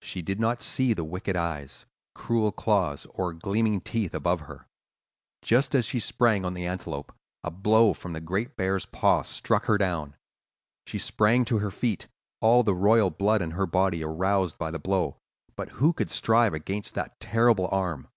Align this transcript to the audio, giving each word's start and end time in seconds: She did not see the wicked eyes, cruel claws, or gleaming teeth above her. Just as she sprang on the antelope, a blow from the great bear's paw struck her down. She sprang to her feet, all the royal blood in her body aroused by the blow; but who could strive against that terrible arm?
She 0.00 0.22
did 0.22 0.40
not 0.40 0.62
see 0.62 0.94
the 0.94 1.04
wicked 1.04 1.36
eyes, 1.36 1.84
cruel 2.14 2.50
claws, 2.50 3.06
or 3.10 3.34
gleaming 3.34 3.82
teeth 3.82 4.14
above 4.14 4.40
her. 4.40 4.68
Just 5.42 5.74
as 5.74 5.84
she 5.84 6.00
sprang 6.00 6.46
on 6.46 6.54
the 6.54 6.64
antelope, 6.64 7.12
a 7.44 7.50
blow 7.50 7.92
from 7.92 8.14
the 8.14 8.22
great 8.22 8.56
bear's 8.56 8.86
paw 8.86 9.20
struck 9.20 9.66
her 9.66 9.76
down. 9.76 10.16
She 10.86 10.98
sprang 10.98 11.44
to 11.44 11.58
her 11.58 11.70
feet, 11.70 12.08
all 12.40 12.62
the 12.62 12.74
royal 12.74 13.10
blood 13.10 13.42
in 13.42 13.50
her 13.50 13.66
body 13.66 14.02
aroused 14.02 14.56
by 14.56 14.70
the 14.70 14.78
blow; 14.78 15.18
but 15.56 15.68
who 15.72 15.92
could 15.92 16.10
strive 16.10 16.54
against 16.54 16.94
that 16.94 17.20
terrible 17.20 17.68
arm? 17.70 18.08